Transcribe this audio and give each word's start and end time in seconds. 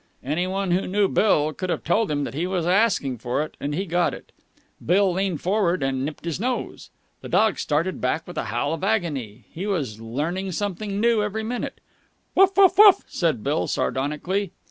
Any 0.23 0.47
one 0.47 0.71
who 0.71 0.87
knew 0.87 1.07
Bill 1.07 1.53
could 1.53 1.69
have 1.69 1.83
told 1.83 2.09
him 2.09 2.23
that 2.23 2.33
he 2.33 2.47
was 2.47 2.65
asking 2.65 3.19
for 3.19 3.43
it, 3.43 3.55
and 3.59 3.75
he 3.75 3.85
got 3.85 4.15
it. 4.15 4.31
Bill 4.83 5.13
leaned 5.13 5.41
forward 5.41 5.83
and 5.83 6.03
nipped 6.03 6.25
his 6.25 6.39
nose. 6.39 6.89
The 7.21 7.29
dog 7.29 7.59
started 7.59 8.01
back 8.01 8.25
with 8.25 8.39
a 8.39 8.45
howl 8.45 8.73
of 8.73 8.83
agony. 8.83 9.43
He 9.51 9.67
was 9.67 10.01
learning 10.01 10.53
something 10.53 10.99
new 10.99 11.21
every 11.21 11.43
minute. 11.43 11.81
"Woof 12.33 12.57
woof 12.57 12.79
woof!" 12.79 13.03
said 13.05 13.43
Bill 13.43 13.67
sardonically. 13.67 14.53